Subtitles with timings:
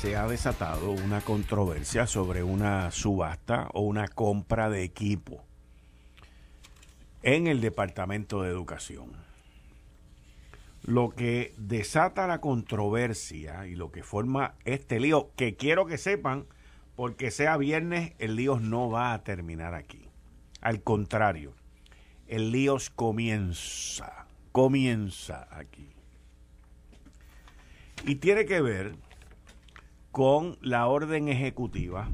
[0.00, 5.44] se ha desatado una controversia sobre una subasta o una compra de equipo
[7.22, 9.12] en el Departamento de Educación.
[10.80, 16.46] Lo que desata la controversia y lo que forma este lío, que quiero que sepan,
[16.96, 20.08] porque sea viernes, el lío no va a terminar aquí.
[20.62, 21.52] Al contrario,
[22.26, 25.90] el lío comienza, comienza aquí.
[28.06, 28.94] Y tiene que ver
[30.10, 32.08] con la orden ejecutiva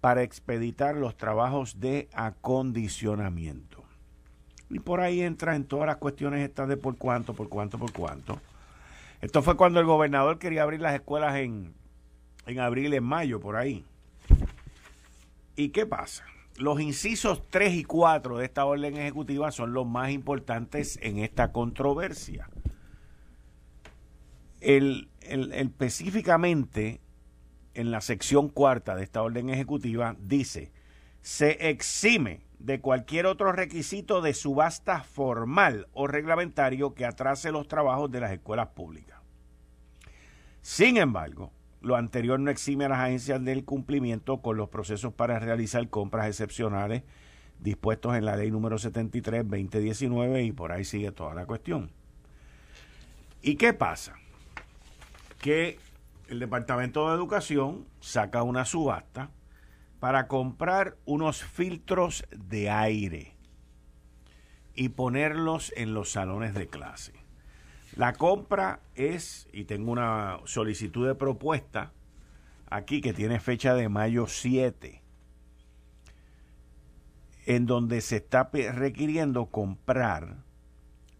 [0.00, 3.71] para expeditar los trabajos de acondicionamiento.
[4.72, 7.92] Y por ahí entra en todas las cuestiones estas de por cuánto, por cuánto, por
[7.92, 8.40] cuánto.
[9.20, 11.74] Esto fue cuando el gobernador quería abrir las escuelas en,
[12.46, 13.84] en abril, en mayo, por ahí.
[15.56, 16.24] ¿Y qué pasa?
[16.56, 21.52] Los incisos 3 y 4 de esta orden ejecutiva son los más importantes en esta
[21.52, 22.48] controversia.
[24.60, 27.00] El, el, específicamente
[27.74, 30.72] en la sección cuarta de esta orden ejecutiva dice,
[31.20, 38.10] se exime de cualquier otro requisito de subasta formal o reglamentario que atrase los trabajos
[38.10, 39.18] de las escuelas públicas.
[40.60, 45.40] Sin embargo, lo anterior no exime a las agencias del cumplimiento con los procesos para
[45.40, 47.02] realizar compras excepcionales
[47.58, 51.90] dispuestos en la ley número 73-2019 y por ahí sigue toda la cuestión.
[53.40, 54.14] ¿Y qué pasa?
[55.40, 55.80] Que
[56.28, 59.30] el Departamento de Educación saca una subasta
[60.02, 63.36] para comprar unos filtros de aire
[64.74, 67.12] y ponerlos en los salones de clase.
[67.94, 71.92] La compra es, y tengo una solicitud de propuesta
[72.68, 75.00] aquí que tiene fecha de mayo 7,
[77.46, 80.38] en donde se está requiriendo comprar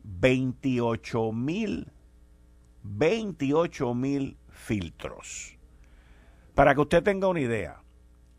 [0.02, 1.92] 28 mil
[2.82, 5.56] 28 mil filtros.
[6.56, 7.81] Para que usted tenga una idea,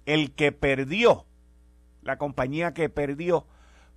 [0.06, 1.26] el que perdió,
[2.02, 3.48] la compañía que perdió,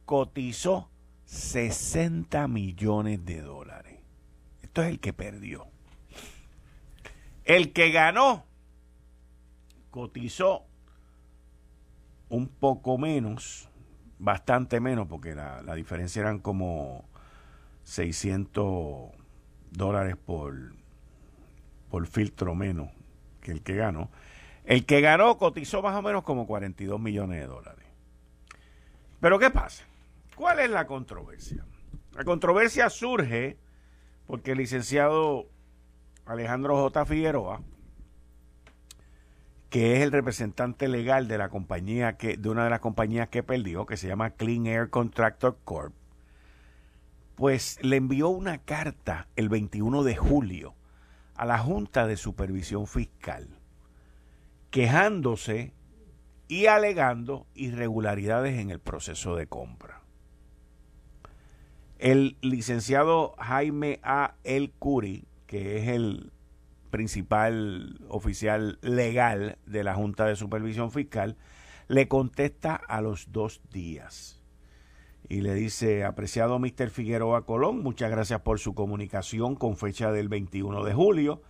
[0.05, 0.91] cotizó
[1.25, 4.01] 60 millones de dólares.
[4.63, 5.67] Esto es el que perdió.
[7.45, 8.45] El que ganó,
[9.91, 10.67] cotizó
[12.29, 13.69] un poco menos,
[14.19, 17.05] bastante menos, porque la, la diferencia eran como
[17.85, 19.13] 600
[19.71, 20.75] dólares por,
[21.89, 22.91] por filtro menos
[23.41, 24.11] que el que ganó.
[24.67, 27.87] El que ganó cotizó más o menos como 42 millones de dólares.
[29.21, 29.85] Pero ¿qué pasa?
[30.35, 31.65] ¿Cuál es la controversia?
[32.15, 33.57] La controversia surge
[34.27, 35.47] porque el licenciado
[36.27, 37.07] Alejandro J.
[37.07, 37.63] Figueroa,
[39.71, 43.45] que es el representante legal de la compañía que, de una de las compañías que
[43.45, 45.95] perdió, que se llama Clean Air Contractor Corp,
[47.37, 50.75] pues le envió una carta el 21 de julio
[51.37, 53.56] a la Junta de Supervisión Fiscal
[54.71, 55.73] quejándose
[56.49, 60.03] y alegando irregularidades en el proceso de compra.
[61.99, 64.35] El licenciado Jaime A.
[64.45, 66.33] El Curi, que es el
[66.91, 71.37] principal oficial legal de la Junta de Supervisión Fiscal,
[71.89, 74.43] le contesta a los dos días
[75.29, 76.91] y le dice, apreciado Mr.
[76.91, 81.43] Figueroa Colón, muchas gracias por su comunicación con fecha del 21 de julio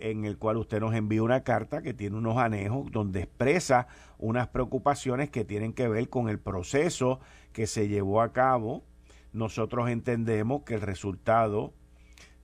[0.00, 3.86] en el cual usted nos envía una carta que tiene unos anejos donde expresa
[4.18, 7.20] unas preocupaciones que tienen que ver con el proceso
[7.52, 8.84] que se llevó a cabo.
[9.32, 11.72] Nosotros entendemos que el resultado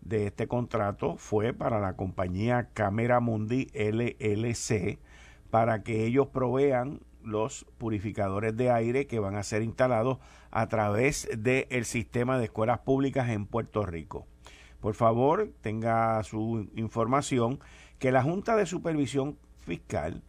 [0.01, 4.99] de este contrato fue para la compañía Camera Mundi LLC
[5.51, 10.19] para que ellos provean los purificadores de aire que van a ser instalados
[10.51, 14.27] a través del sistema de escuelas públicas en Puerto Rico
[14.85, 17.59] por favor tenga su información
[17.99, 20.23] que la Junta de Supervisión Fiscal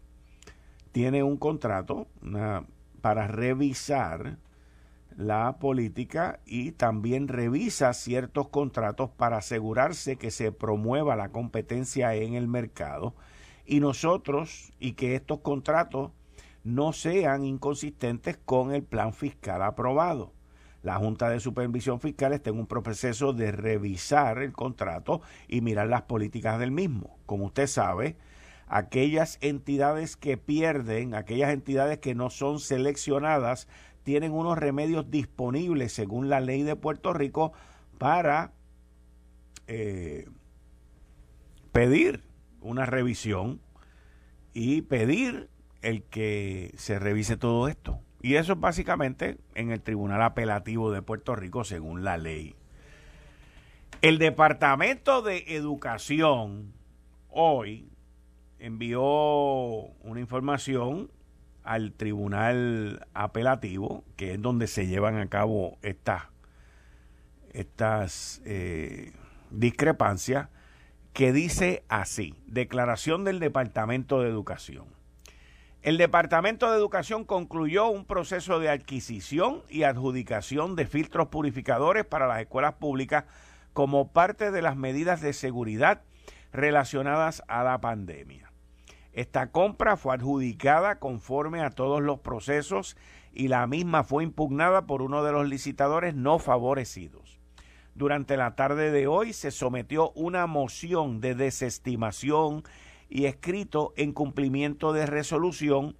[0.93, 2.07] tiene un contrato
[3.01, 4.37] para revisar
[5.17, 12.35] la política y también revisa ciertos contratos para asegurarse que se promueva la competencia en
[12.35, 13.13] el mercado
[13.65, 16.11] y nosotros y que estos contratos
[16.63, 20.31] no sean inconsistentes con el plan fiscal aprobado.
[20.85, 25.87] La Junta de Supervisión Fiscal está en un proceso de revisar el contrato y mirar
[25.87, 27.17] las políticas del mismo.
[27.25, 28.17] Como usted sabe,
[28.67, 33.67] aquellas entidades que pierden, aquellas entidades que no son seleccionadas,
[34.03, 37.51] tienen unos remedios disponibles según la ley de Puerto Rico
[37.97, 38.53] para
[39.65, 40.29] eh,
[41.71, 42.21] pedir
[42.61, 43.59] una revisión
[44.53, 45.49] y pedir
[45.81, 48.04] el que se revise todo esto.
[48.25, 52.55] Y eso es básicamente en el Tribunal Apelativo de Puerto Rico según la ley.
[54.01, 56.73] El Departamento de Educación
[57.29, 57.87] hoy
[58.57, 61.11] envió una información
[61.63, 66.23] al Tribunal Apelativo, que es donde se llevan a cabo estas,
[67.53, 69.11] estas eh,
[69.51, 70.49] discrepancias,
[71.13, 74.94] que dice así, declaración del Departamento de Educación.
[75.85, 82.25] El Departamento de Educación concluyó un proceso de adquisición y adjudicación de filtros purificadores para
[82.25, 83.25] las escuelas públicas
[83.71, 86.01] como parte de las medidas de seguridad
[86.51, 88.51] relacionadas a la pandemia.
[89.13, 92.97] Esta compra fue adjudicada conforme a todos los procesos
[93.31, 97.37] y la misma fue impugnada por uno de los licitadores no favorecidos.
[97.93, 102.63] Durante la tarde de hoy se sometió una moción de desestimación
[103.09, 105.95] y escrito en cumplimiento de resolución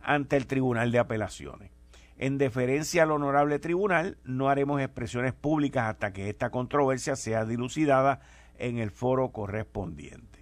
[0.00, 1.70] ante el Tribunal de Apelaciones.
[2.16, 8.20] En deferencia al honorable tribunal, no haremos expresiones públicas hasta que esta controversia sea dilucidada
[8.58, 10.40] en el foro correspondiente.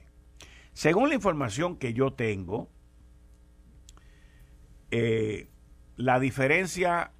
[0.72, 2.70] Según la información que yo tengo,
[4.90, 5.48] eh,
[5.96, 7.12] la diferencia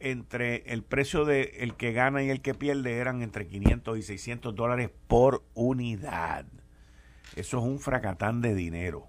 [0.00, 4.02] entre el precio de el que gana y el que pierde eran entre 500 y
[4.02, 6.46] 600 dólares por unidad.
[7.36, 9.08] Eso es un fracatán de dinero.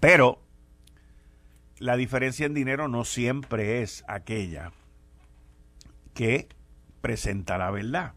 [0.00, 0.40] Pero
[1.78, 4.72] la diferencia en dinero no siempre es aquella
[6.14, 6.48] que
[7.00, 8.14] presenta la verdad.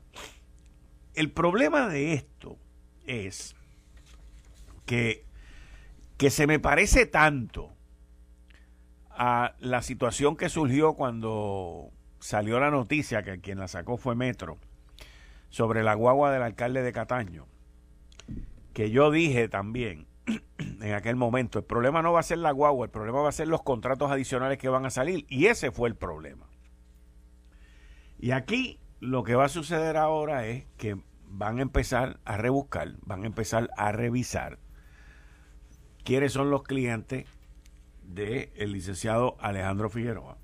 [1.14, 2.58] El problema de esto
[3.06, 3.56] es
[4.86, 5.26] que,
[6.18, 7.72] que se me parece tanto
[9.10, 14.58] a la situación que surgió cuando salió la noticia, que quien la sacó fue Metro,
[15.52, 17.46] sobre la guagua del alcalde de Cataño,
[18.74, 20.08] que yo dije también
[20.58, 23.34] en aquel momento, el problema no va a ser la guagua, el problema va a
[23.34, 26.48] ser los contratos adicionales que van a salir, y ese fue el problema.
[28.18, 32.96] Y aquí lo que va a suceder ahora es que van a empezar a rebuscar,
[33.02, 34.60] van a empezar a revisar
[36.04, 37.26] quiénes son los clientes
[38.04, 40.38] del licenciado Alejandro Figueroa,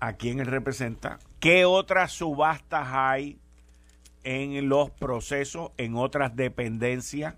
[0.00, 3.38] a quién él representa, qué otras subastas hay
[4.26, 7.36] en los procesos, en otras dependencias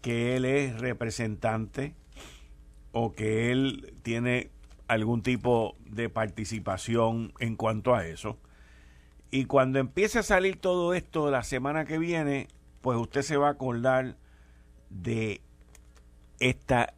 [0.00, 1.94] que él es representante
[2.90, 4.50] o que él tiene
[4.88, 8.38] algún tipo de participación en cuanto a eso
[9.30, 12.48] y cuando empiece a salir todo esto la semana que viene,
[12.80, 14.16] pues usted se va a acordar
[14.88, 15.40] de
[16.40, 16.94] esta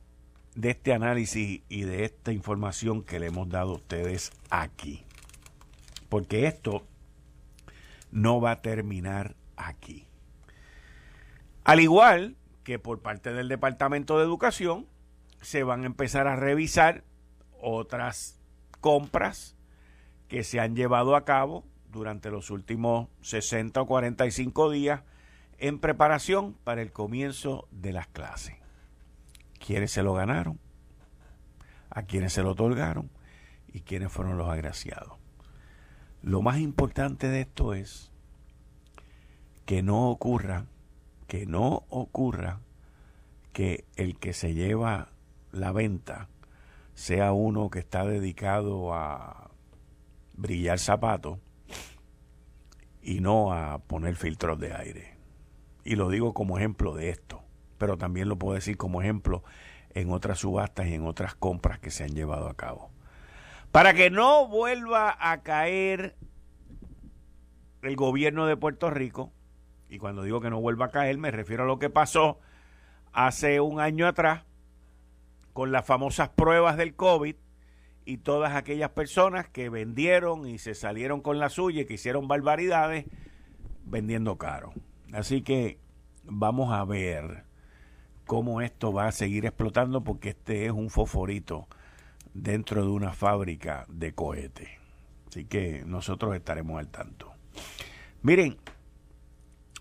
[0.54, 5.02] de este análisis y de esta información que le hemos dado a ustedes aquí.
[6.10, 6.86] Porque esto
[8.12, 10.06] no va a terminar aquí.
[11.64, 14.86] Al igual que por parte del Departamento de Educación,
[15.40, 17.02] se van a empezar a revisar
[17.60, 18.40] otras
[18.80, 19.56] compras
[20.28, 25.02] que se han llevado a cabo durante los últimos 60 o 45 días
[25.58, 28.56] en preparación para el comienzo de las clases.
[29.64, 30.58] ¿Quiénes se lo ganaron?
[31.90, 33.10] ¿A quiénes se lo otorgaron?
[33.72, 35.18] ¿Y quiénes fueron los agraciados?
[36.22, 38.11] Lo más importante de esto es
[39.64, 40.66] que no ocurra,
[41.26, 42.60] que no ocurra
[43.52, 45.08] que el que se lleva
[45.52, 46.28] la venta
[46.94, 49.50] sea uno que está dedicado a
[50.34, 51.38] brillar zapatos
[53.02, 55.16] y no a poner filtros de aire.
[55.84, 57.42] Y lo digo como ejemplo de esto,
[57.78, 59.42] pero también lo puedo decir como ejemplo
[59.94, 62.90] en otras subastas y en otras compras que se han llevado a cabo.
[63.72, 66.16] Para que no vuelva a caer
[67.82, 69.32] el gobierno de Puerto Rico,
[69.92, 72.40] y cuando digo que no vuelva a caer me refiero a lo que pasó
[73.12, 74.44] hace un año atrás
[75.52, 77.36] con las famosas pruebas del COVID,
[78.04, 83.06] y todas aquellas personas que vendieron y se salieron con la suya que hicieron barbaridades
[83.84, 84.72] vendiendo caro.
[85.12, 85.78] Así que
[86.24, 87.44] vamos a ver
[88.26, 91.68] cómo esto va a seguir explotando porque este es un foforito
[92.34, 94.68] dentro de una fábrica de cohetes.
[95.28, 97.32] Así que nosotros estaremos al tanto.
[98.22, 98.58] Miren,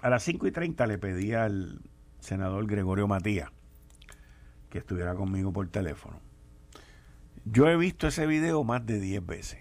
[0.01, 1.81] a las 5 y 30 le pedí al
[2.19, 3.49] senador Gregorio Matías
[4.69, 6.19] que estuviera conmigo por teléfono.
[7.45, 9.59] Yo he visto ese video más de 10 veces.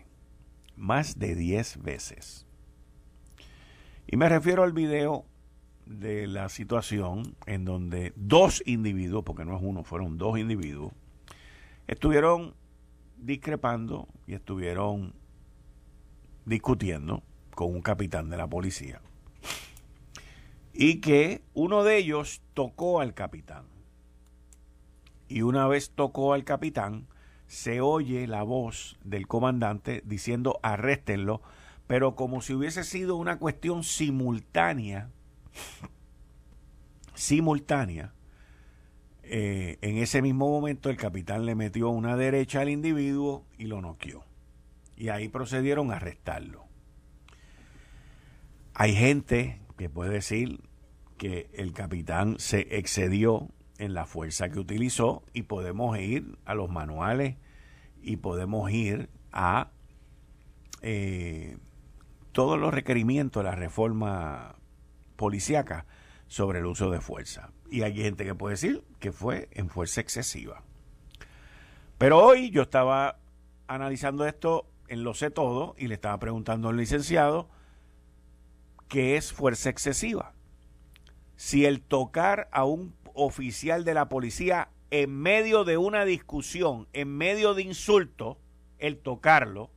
[0.77, 2.47] Más de 10 veces.
[4.07, 5.27] Y me refiero al video
[5.87, 10.93] de la situación en donde dos individuos, porque no es uno, fueron dos individuos,
[11.89, 12.55] estuvieron
[13.17, 15.15] discrepando y estuvieron
[16.45, 17.23] discutiendo
[17.55, 19.03] con un capitán de la policía.
[20.73, 23.67] Y que uno de ellos tocó al capitán.
[25.29, 27.07] Y una vez tocó al capitán,
[27.47, 31.43] se oye la voz del comandante diciendo arréstenlo,
[31.87, 35.11] pero como si hubiese sido una cuestión simultánea,
[37.15, 38.13] simultánea,
[39.33, 43.81] eh, en ese mismo momento el capitán le metió una derecha al individuo y lo
[43.81, 44.25] noqueó.
[44.97, 46.67] Y ahí procedieron a arrestarlo.
[48.75, 50.61] Hay gente que puede decir
[51.17, 56.69] que el capitán se excedió en la fuerza que utilizó y podemos ir a los
[56.69, 57.39] manuales
[58.03, 59.71] y podemos ir a
[60.83, 61.57] eh,
[62.33, 64.57] todos los requerimientos de la reforma
[65.17, 65.87] policíaca
[66.27, 67.51] sobre el uso de fuerza.
[67.71, 70.63] Y hay gente que puede decir que fue en fuerza excesiva.
[71.97, 73.19] Pero hoy yo estaba
[73.67, 77.49] analizando esto en Lo sé todo y le estaba preguntando al licenciado
[78.91, 80.35] qué es fuerza excesiva.
[81.37, 87.17] Si el tocar a un oficial de la policía en medio de una discusión, en
[87.17, 88.39] medio de insulto,
[88.79, 89.71] el tocarlo,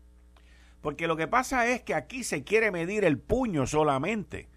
[0.81, 4.49] porque lo que pasa es que aquí se quiere medir el puño solamente.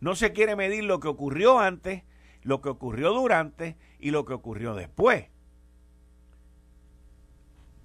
[0.00, 2.04] No se quiere medir lo que ocurrió antes,
[2.42, 5.26] lo que ocurrió durante y lo que ocurrió después.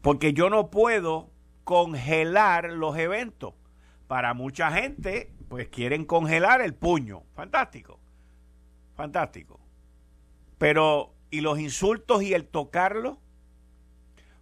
[0.01, 1.31] Porque yo no puedo
[1.63, 3.55] congelar los eventos.
[4.07, 7.23] Para mucha gente, pues quieren congelar el puño.
[7.33, 7.99] Fantástico.
[8.95, 9.59] Fantástico.
[10.57, 13.19] Pero, ¿y los insultos y el tocarlo?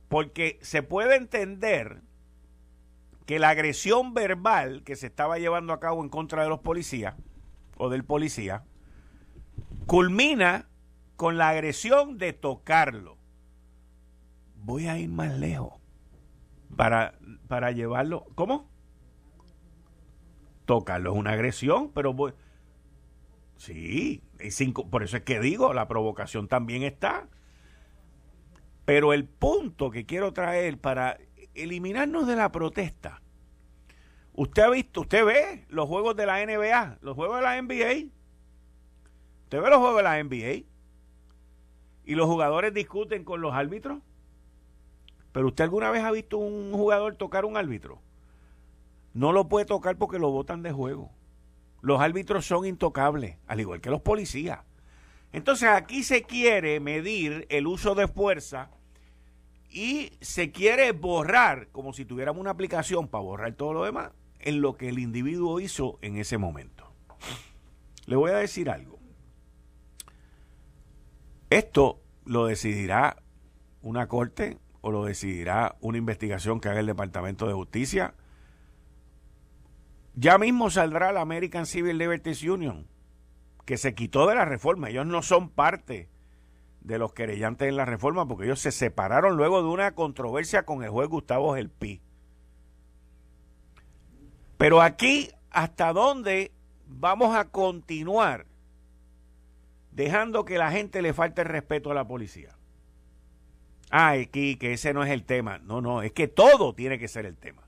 [0.10, 2.02] Porque se puede entender
[3.26, 7.16] que la agresión verbal que se estaba llevando a cabo en contra de los policías
[7.78, 8.64] o del policía
[9.86, 10.68] culmina
[11.16, 13.18] con la agresión de tocarlo.
[14.56, 15.74] Voy a ir más lejos
[16.76, 18.28] para, para llevarlo.
[18.36, 18.70] ¿Cómo?
[20.68, 22.34] Tocarlo es una agresión, pero voy.
[23.56, 24.22] Sí,
[24.92, 27.28] por eso es que digo, la provocación también está.
[28.86, 31.18] Pero el punto que quiero traer para
[31.56, 33.22] eliminarnos de la protesta.
[34.34, 38.12] Usted ha visto, usted ve los juegos de la NBA, los juegos de la NBA.
[39.44, 40.66] Usted ve los juegos de la NBA.
[42.06, 44.00] Y los jugadores discuten con los árbitros.
[45.32, 48.02] Pero usted alguna vez ha visto un jugador tocar un árbitro.
[49.14, 51.12] No lo puede tocar porque lo botan de juego.
[51.82, 54.60] Los árbitros son intocables, al igual que los policías.
[55.32, 58.72] Entonces aquí se quiere medir el uso de fuerza
[59.70, 64.62] y se quiere borrar, como si tuviéramos una aplicación para borrar todo lo demás, en
[64.62, 66.92] lo que el individuo hizo en ese momento.
[68.06, 68.98] Le voy a decir algo.
[71.50, 73.22] Esto lo decidirá
[73.82, 78.16] una corte o lo decidirá una investigación que haga el Departamento de Justicia.
[80.20, 82.88] Ya mismo saldrá la American Civil Liberties Union,
[83.66, 84.90] que se quitó de la reforma.
[84.90, 86.10] Ellos no son parte
[86.82, 90.84] de los querellantes en la reforma, porque ellos se separaron luego de una controversia con
[90.84, 92.02] el juez Gustavo Gelpi.
[94.58, 96.52] Pero aquí, ¿hasta dónde
[96.88, 98.48] vamos a continuar
[99.92, 102.56] dejando que la gente le falte el respeto a la policía?
[103.92, 105.60] Aquí, que ese no es el tema.
[105.60, 107.67] No, no, es que todo tiene que ser el tema.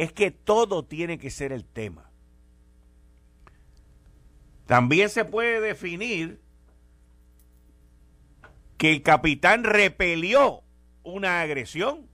[0.00, 2.10] Es que todo tiene que ser el tema.
[4.64, 6.40] También se puede definir
[8.78, 10.62] que el capitán repelió
[11.02, 12.08] una agresión.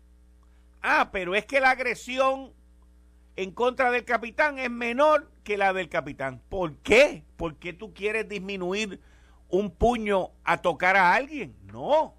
[0.82, 2.52] Ah, pero es que la agresión
[3.36, 6.42] en contra del capitán es menor que la del capitán.
[6.48, 7.22] ¿Por qué?
[7.36, 9.00] ¿Por qué tú quieres disminuir
[9.48, 11.54] un puño a tocar a alguien?
[11.72, 12.16] No,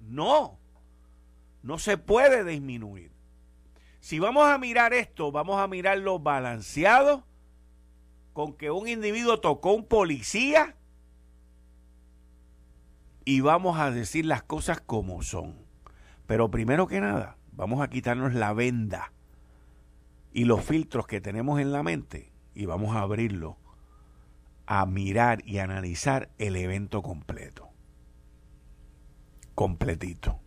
[0.00, 0.58] no,
[1.62, 3.15] no se puede disminuir.
[4.06, 7.26] Si vamos a mirar esto, vamos a mirarlo balanceado
[8.34, 10.76] con que un individuo tocó un policía
[13.24, 15.56] y vamos a decir las cosas como son.
[16.28, 19.10] Pero primero que nada, vamos a quitarnos la venda
[20.32, 23.56] y los filtros que tenemos en la mente y vamos a abrirlo
[24.66, 27.70] a mirar y analizar el evento completo.
[29.56, 30.38] Completito.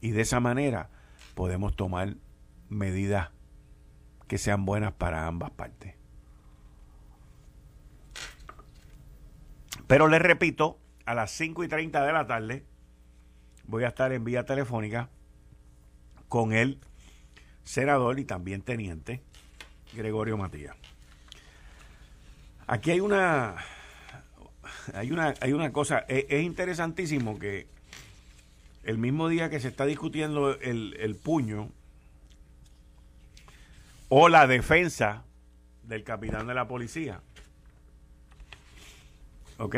[0.00, 0.88] Y de esa manera
[1.34, 2.16] podemos tomar
[2.68, 3.30] medidas
[4.26, 5.94] que sean buenas para ambas partes.
[9.86, 12.66] Pero les repito, a las 5 y 30 de la tarde
[13.64, 15.08] voy a estar en vía telefónica
[16.28, 16.80] con el
[17.64, 19.22] senador y también teniente
[19.94, 20.76] Gregorio Matías.
[22.66, 23.56] Aquí hay una
[24.92, 27.66] hay una hay una cosa es, es interesantísimo que
[28.82, 31.70] el mismo día que se está discutiendo el, el puño
[34.08, 35.24] o la defensa
[35.82, 37.20] del capitán de la policía.
[39.58, 39.76] ¿Ok?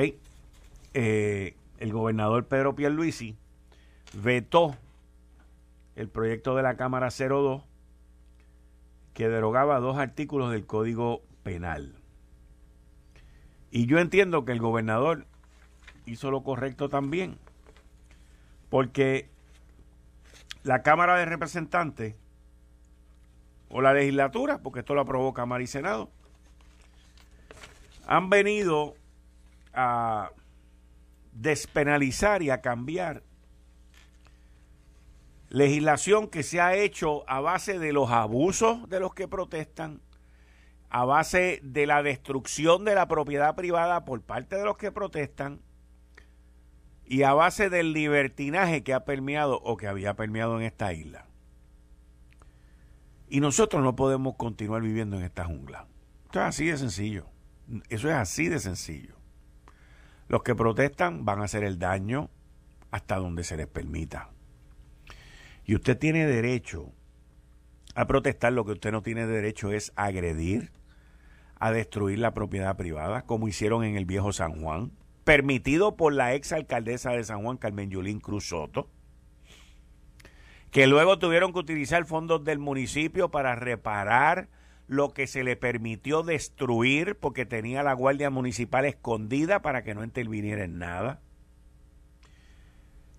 [0.95, 3.37] Eh, el gobernador Pedro Pierluisi
[4.13, 4.77] vetó
[5.97, 7.63] el proyecto de la Cámara 02
[9.15, 11.95] que derogaba dos artículos del Código Penal.
[13.71, 15.27] Y yo entiendo que el gobernador
[16.07, 17.37] hizo lo correcto también,
[18.69, 19.29] porque
[20.63, 22.15] la Cámara de Representantes
[23.71, 26.11] o la legislatura, porque esto lo aprobó Cámara y Senado,
[28.07, 28.95] han venido
[29.73, 30.31] a
[31.33, 33.23] despenalizar y a cambiar
[35.49, 40.01] legislación que se ha hecho a base de los abusos de los que protestan,
[40.89, 45.61] a base de la destrucción de la propiedad privada por parte de los que protestan
[47.05, 51.30] y a base del libertinaje que ha permeado o que había permeado en esta isla.
[53.33, 55.87] Y nosotros no podemos continuar viviendo en esta jungla.
[56.25, 57.27] Esto es así de sencillo.
[57.89, 59.15] Eso es así de sencillo.
[60.27, 62.29] Los que protestan van a hacer el daño
[62.91, 64.31] hasta donde se les permita.
[65.65, 66.93] Y usted tiene derecho
[67.95, 68.53] a protestar.
[68.53, 70.73] Lo que usted no tiene derecho es agredir,
[71.61, 74.91] a destruir la propiedad privada, como hicieron en el viejo San Juan,
[75.23, 78.91] permitido por la ex alcaldesa de San Juan, Carmen Yulín Cruz Soto
[80.71, 84.49] que luego tuvieron que utilizar fondos del municipio para reparar
[84.87, 90.05] lo que se le permitió destruir porque tenía la Guardia Municipal escondida para que no
[90.05, 91.21] interviniera en nada.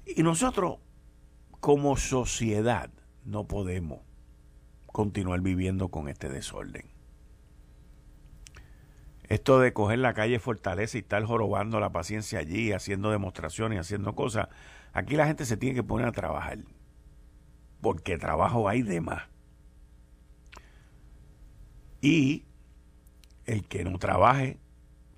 [0.06, 0.80] Y nosotros,
[1.60, 2.89] como sociedad,
[3.23, 4.02] no podemos
[4.88, 6.86] continuar viviendo con este desorden.
[9.30, 14.13] Esto de coger la calle Fortaleza y estar jorobando la paciencia allí, haciendo demostraciones, haciendo
[14.13, 14.49] cosas,
[14.91, 16.60] aquí la gente se tiene que poner a trabajar
[17.82, 19.24] porque trabajo hay de más.
[22.02, 22.46] Y
[23.46, 24.60] el que no trabaje,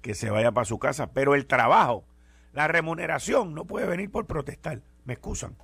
[0.01, 2.05] que se vaya para su casa, pero el trabajo,
[2.51, 5.55] la remuneración no puede venir por protestar, me excusan.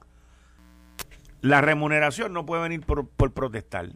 [1.41, 3.89] La remuneración no puede venir por, por protestar.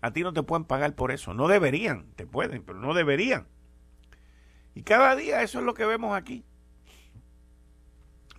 [0.00, 3.46] A ti no te pueden pagar por eso, no deberían, te pueden, pero no deberían.
[4.74, 6.44] Y cada día eso es lo que vemos aquí.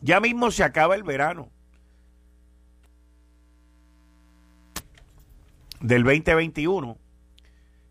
[0.02, 1.50] Ya mismo se acaba el verano.
[5.80, 6.98] Del 2021.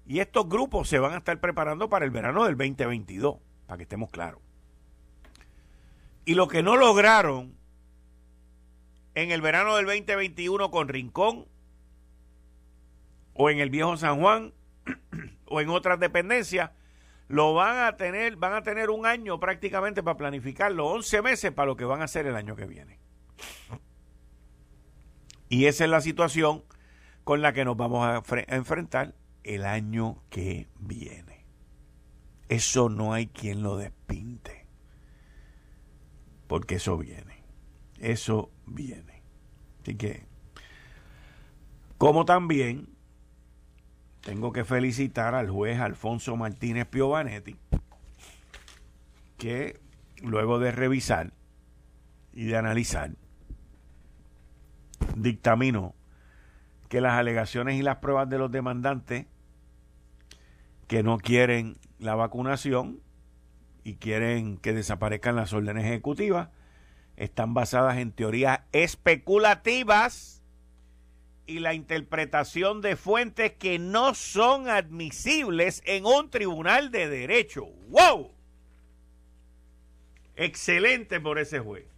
[0.07, 3.85] Y estos grupos se van a estar preparando para el verano del 2022, para que
[3.85, 4.40] estemos claros.
[6.27, 7.55] Y lo que no lograron
[9.14, 11.47] en el verano del 2021 con Rincón,
[13.35, 14.53] o en el viejo San Juan,
[15.47, 16.70] o en otras dependencias,
[17.29, 21.66] lo van a tener, van a tener un año prácticamente para planificarlo, 11 meses para
[21.66, 22.99] lo que van a hacer el año que viene.
[25.49, 26.64] Y esa es la situación
[27.24, 31.46] con la que nos vamos a, enfrentar el año que viene.
[32.48, 34.66] Eso no hay quien lo despinte.
[36.46, 37.42] Porque eso viene.
[37.98, 39.22] Eso viene.
[39.80, 40.26] Así que,
[41.96, 42.90] como también
[44.20, 47.56] tengo que felicitar al juez Alfonso Martínez Piovanetti,
[49.38, 49.80] que
[50.22, 51.32] luego de revisar
[52.32, 53.12] y de analizar,
[55.16, 55.94] dictaminó
[56.94, 59.26] que las alegaciones y las pruebas de los demandantes
[60.87, 63.00] que no quieren la vacunación
[63.83, 66.50] y quieren que desaparezcan las órdenes ejecutivas
[67.16, 70.40] están basadas en teorías especulativas
[71.46, 77.66] y la interpretación de fuentes que no son admisibles en un tribunal de derecho.
[77.88, 78.30] ¡Wow!
[80.37, 81.93] Excelente por ese juez.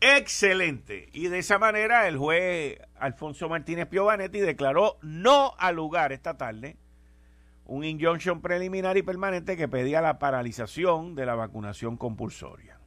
[0.00, 1.10] Excelente.
[1.12, 6.76] Y de esa manera el juez Alfonso Martínez Piovanetti declaró no al lugar esta tarde
[7.66, 12.80] un injunction preliminar y permanente que pedía la paralización de la vacunación compulsoria.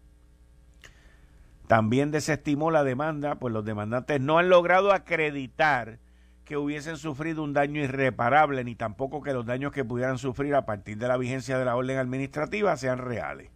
[1.68, 6.00] También desestimó la demanda, pues los demandantes no han logrado acreditar
[6.44, 10.66] que hubiesen sufrido un daño irreparable, ni tampoco que los daños que pudieran sufrir a
[10.66, 13.50] partir de la vigencia de la orden administrativa sean reales,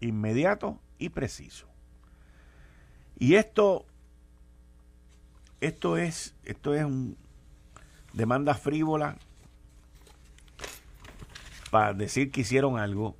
[0.00, 1.71] inmediatos y precisos.
[3.18, 3.86] Y esto,
[5.60, 7.16] esto es, esto es un
[8.12, 9.16] demanda frívola
[11.70, 13.16] para decir que hicieron algo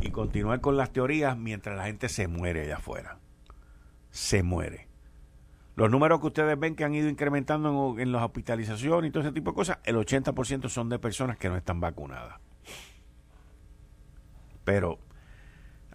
[0.00, 3.18] y continuar con las teorías mientras la gente se muere allá afuera.
[4.10, 4.86] Se muere.
[5.74, 9.22] Los números que ustedes ven que han ido incrementando en, en las hospitalizaciones y todo
[9.22, 12.40] ese tipo de cosas, el 80% son de personas que no están vacunadas.
[14.64, 14.98] Pero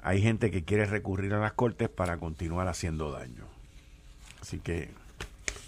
[0.03, 3.45] hay gente que quiere recurrir a las cortes para continuar haciendo daño.
[4.41, 4.89] Así que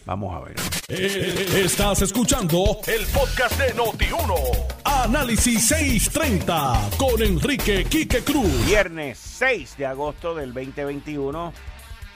[0.05, 0.55] vamos a ver.
[0.89, 4.35] Eh, estás escuchando el podcast de Noti1.
[4.83, 8.65] Análisis 630 con Enrique Quique Cruz.
[8.65, 11.53] Viernes 6 de agosto del 2021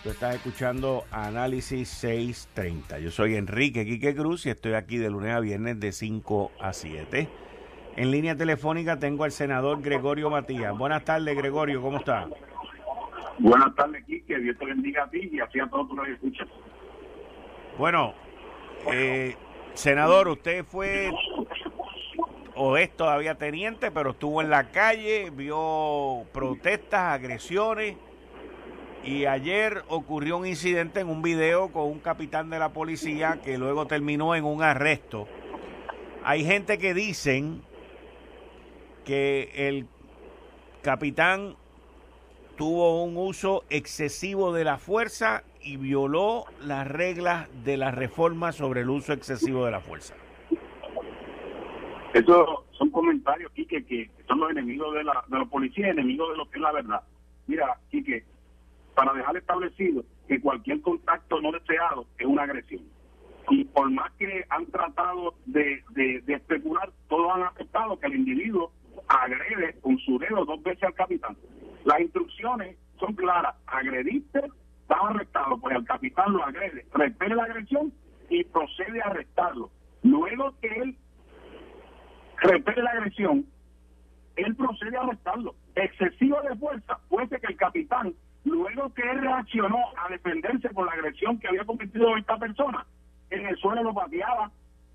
[0.08, 2.99] Tú estás escuchando Análisis 630.
[2.99, 6.71] Yo soy Enrique Quique Cruz y estoy aquí de lunes a viernes de 5 a
[6.71, 7.27] 7.
[7.97, 10.77] En línea telefónica tengo al senador Gregorio Matías.
[10.77, 12.27] Buenas tardes, Gregorio, ¿cómo está?
[13.39, 14.38] Buenas tardes, Quique.
[14.38, 16.47] Dios te bendiga a ti y así a todos los que escuchan.
[17.75, 18.13] Bueno,
[18.93, 19.36] eh,
[19.73, 21.12] senador, usted fue
[22.53, 27.97] o es todavía teniente, pero estuvo en la calle, vio protestas, agresiones
[29.03, 33.57] y ayer ocurrió un incidente en un video con un capitán de la policía que
[33.57, 35.27] luego terminó en un arresto.
[36.23, 37.63] Hay gente que dicen
[39.08, 39.88] que el
[40.84, 41.56] capitán
[42.58, 48.82] tuvo un uso excesivo de la fuerza y violó las reglas de la reforma sobre
[48.82, 50.13] el uso excesivo de la fuerza.
[52.13, 56.38] Eso son comentarios, Quique, que son los enemigos de la, de los policías, enemigos de
[56.38, 57.02] lo que es la verdad.
[57.48, 58.26] Mira, Quique,
[58.93, 62.84] para dejar establecido que cualquier contacto no deseado es una agresión.
[63.50, 65.82] Y por más que han tratado de,
[66.28, 68.74] especular, todos han aceptado que el individuo
[69.08, 71.38] agrede con su dedo dos veces al capitán.
[71.86, 73.56] Las instrucciones son claras.
[73.67, 74.41] Agrediste,
[74.82, 77.93] está arrestado, pues el capitán lo agrede, repele la agresión
[78.30, 79.70] y procede a arrestarlo.
[80.04, 80.98] Luego que él
[82.41, 83.46] repele la agresión,
[84.36, 85.56] él procede a arrestarlo.
[85.76, 88.13] Excesivo de fuerza, puede que el capitán
[88.48, 92.86] Luego que él reaccionó a defenderse por la agresión que había cometido esta persona,
[93.30, 94.50] en el suelo lo pateaba,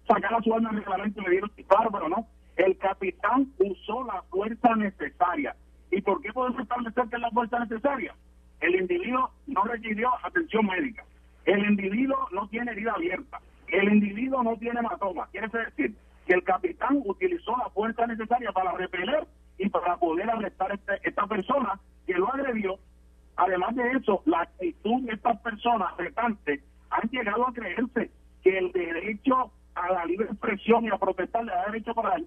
[0.08, 2.26] sacaba su arma en reglamento y le dieron disparo, pero no.
[2.56, 5.56] El capitán usó la fuerza necesaria.
[5.90, 8.14] ¿Y por qué podemos establecer que es la fuerza necesaria?
[8.60, 11.04] El individuo no requirió atención médica.
[11.44, 13.40] El individuo no tiene herida abierta.
[13.68, 15.26] El individuo no tiene hematoma.
[15.32, 15.94] Quiere decir
[16.26, 19.26] que el capitán utilizó la fuerza necesaria para repeler
[19.58, 22.78] y para poder arrestar a este, esta persona que lo agredió
[23.36, 26.60] Además de eso, la actitud de estas personas retantes
[26.90, 28.10] han llegado a creerse
[28.42, 31.66] que el derecho a la libre expresión y a protestar le da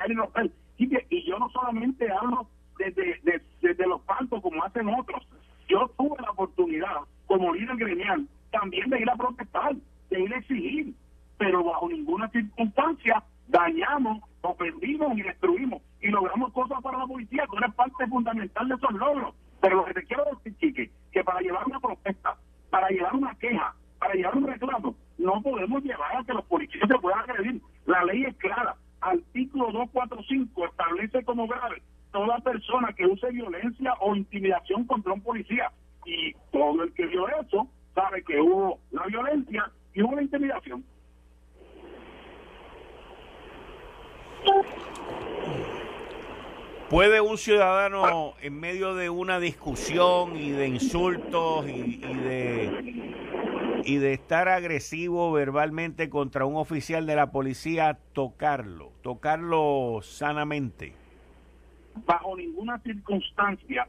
[0.08, 0.52] derecho para dañar y romper.
[0.78, 3.20] Y, y yo no solamente hablo desde,
[3.62, 5.28] desde, los palcos como hacen otros.
[5.68, 9.76] Yo tuve la oportunidad, como líder gremial, también de ir a protestar,
[10.10, 10.94] de ir a exigir,
[11.38, 17.58] pero bajo ninguna circunstancia dañamos, ofendimos y destruimos y logramos cosas para la policía, que
[17.58, 19.36] una parte fundamental de esos logros.
[19.62, 22.38] Pero lo que te quiero decir, Chique, que para llevar una protesta,
[22.70, 26.88] para llevar una queja, para llevar un reclamo, no podemos llevar a que los policías
[26.88, 27.62] se puedan agredir.
[27.86, 28.76] La ley es clara.
[29.02, 31.82] Artículo 245 establece como grave
[32.16, 35.70] toda persona que use violencia o intimidación contra un policía.
[36.06, 40.86] Y todo el que vio eso sabe que hubo la violencia y hubo la intimidación.
[46.90, 49.10] ¿Puede un ciudadano en medio de
[49.76, 57.32] y de insultos y, de y de estar agresivo verbalmente contra un oficial de la
[57.32, 60.94] policía tocarlo, tocarlo sanamente?
[62.06, 63.86] Bajo ninguna circunstancia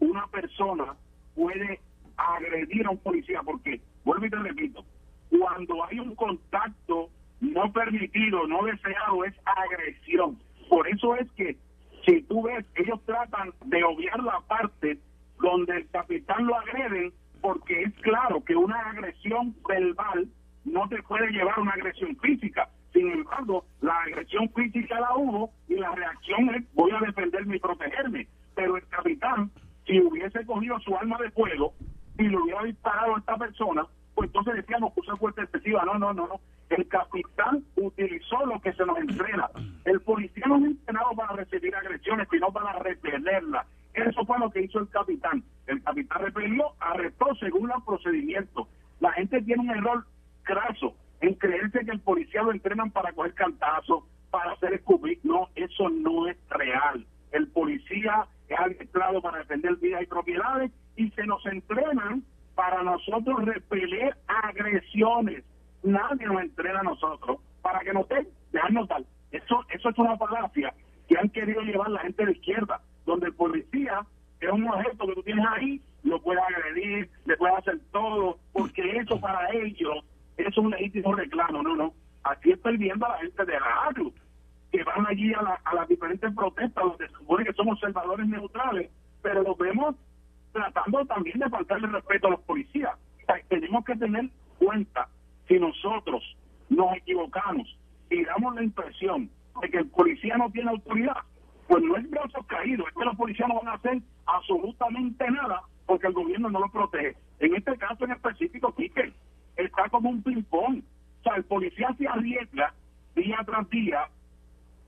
[0.00, 0.94] una persona
[1.34, 1.80] puede
[2.18, 4.84] agredir a un policía porque, vuelvo y te repito,
[5.30, 7.08] cuando hay un contacto
[7.40, 10.38] no permitido, no deseado, es agresión.
[10.68, 11.56] Por eso es que
[12.04, 14.98] si tú ves, ellos tratan de obviar la parte
[15.40, 20.28] donde el capitán lo agreden, porque es claro que una agresión verbal
[20.64, 22.68] no te puede llevar a una agresión física.
[22.92, 27.60] Sin embargo, la agresión física la hubo y la reacción es voy a defenderme y
[27.60, 28.26] protegerme.
[28.54, 29.50] Pero el capitán,
[29.86, 31.72] si hubiese cogido su arma de fuego
[32.18, 35.84] y le hubiera disparado a esta persona, pues entonces decíamos usa fuerza excesiva.
[35.84, 36.40] No, no, no, no.
[36.68, 39.48] El capitán utilizó lo que se nos entrena.
[39.84, 43.66] El policía no es entrenado para recibir agresiones, sino para repelerlas.
[44.08, 45.42] Eso fue lo que hizo el capitán.
[45.66, 48.66] El capitán repelió, arrestó según los procedimientos.
[49.00, 50.04] La gente tiene un error
[50.42, 55.18] craso en creerse que el policía lo entrenan para coger cantazos, para hacer escupir.
[55.22, 57.06] No, eso no es real.
[57.32, 63.44] El policía es adiestrado para defender vidas y propiedades y se nos entrenan para nosotros
[63.44, 65.44] repeler agresiones.
[65.82, 69.02] Nadie nos entrena a nosotros para que nos den, dejarnos dar.
[69.30, 70.74] Eso, eso es una falacia
[71.08, 74.06] que han querido llevar la gente de izquierda donde el policía
[74.40, 78.96] es un objeto que tú tienes ahí, lo puedes agredir, le puedes hacer todo, porque
[78.96, 80.04] eso para ellos
[80.36, 81.92] es un legítimo reclamo, no, no.
[82.24, 84.12] Aquí estoy viendo a la gente de la AGLU,
[84.72, 88.90] que van allí a, a las diferentes protestas, donde se supone que somos observadores neutrales,
[89.22, 89.96] pero los vemos
[90.52, 92.92] tratando también de faltarle respeto a los policías.
[93.48, 95.08] tenemos que tener cuenta
[95.48, 96.22] si nosotros
[96.68, 97.76] nos equivocamos
[98.08, 101.16] y damos la impresión de que el policía no tiene autoridad,
[101.70, 105.62] pues no es brazos caídos, es que los policías no van a hacer absolutamente nada
[105.86, 107.16] porque el gobierno no los protege.
[107.38, 109.12] En este caso en específico, Quique,
[109.54, 110.78] está como un ping-pong.
[110.80, 112.74] O sea, el policía se arriesga
[113.14, 114.08] día tras día,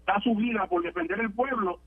[0.07, 1.79] da su vida por defender el pueblo,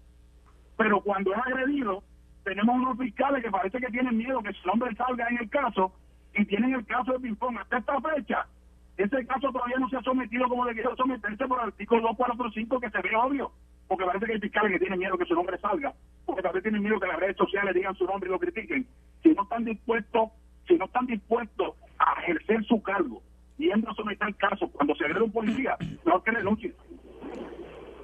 [0.78, 2.02] pero cuando es agredido,
[2.46, 5.92] tenemos unos fiscales que parece que tienen miedo que su nombre salga en el caso
[6.34, 7.58] y tienen el caso de ping-pong.
[7.58, 8.48] Hasta esta fecha,
[8.96, 12.90] ese caso todavía no se ha sometido como quiero someterse por el artículo 245 que
[12.90, 13.52] se ve obvio,
[13.88, 15.94] porque parece que hay fiscales que tienen miedo que su nombre salga,
[16.26, 18.88] porque tal vez tienen miedo que las redes sociales digan su nombre y lo critiquen.
[19.22, 20.30] Si no están dispuestos,
[20.68, 23.22] si no están dispuestos a ejercer su cargo,
[23.58, 26.74] yendo a someter casos cuando se agrede un policía, no que renuncien.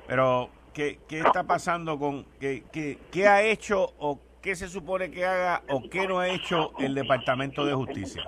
[0.08, 5.10] Pero, ¿qué, ¿qué está pasando con, qué, qué, qué ha hecho o ¿qué se supone
[5.10, 8.24] que haga o qué no ha hecho el Departamento de Justicia?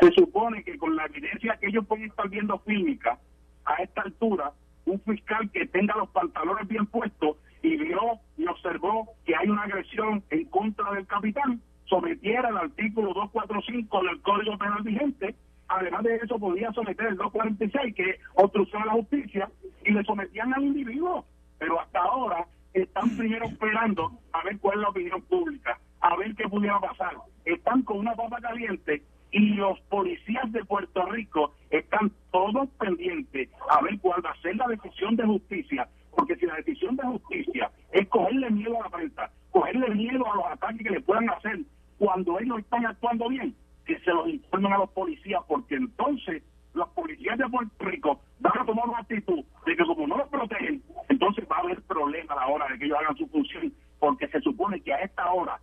[0.00, 3.18] Se supone que con la evidencia que ellos pueden estar viendo fílmica,
[3.64, 4.52] a esta altura,
[4.86, 9.62] un fiscal que tenga los pantalones bien puestos y vio y observó que hay una
[9.62, 15.34] agresión en contra del capitán, sometiera el artículo 245 del Código Penal vigente,
[15.68, 19.48] además de eso podía someter el 246, que obstrucción a la justicia,
[19.84, 21.24] y le sometían al individuo.
[21.58, 26.34] Pero hasta ahora están primero esperando a ver cuál es la opinión pública, a ver
[26.34, 27.16] qué pudiera pasar.
[27.44, 33.80] Están con una papa caliente y los policías de Puerto Rico están todos pendientes a
[33.82, 37.70] ver cuál va a ser la decisión de justicia, porque si la decisión de justicia
[37.92, 41.60] es cogerle miedo a la prensa, cogerle miedo a los ataques que le puedan hacer
[41.98, 43.54] cuando ellos están actuando bien,
[43.86, 46.42] que se los informen a los policías, porque entonces
[46.74, 50.28] los policías de Puerto Rico van a tomar una actitud de que como no los
[50.28, 53.72] protegen, entonces va a haber problema a la hora de que ellos hagan su función,
[53.98, 55.58] porque se supone que a esta hora